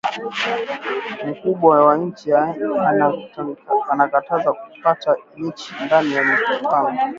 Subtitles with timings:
[1.25, 2.27] Mukubwa wa inchi
[3.91, 6.97] ana kataza ku kata michi ndani ya mpango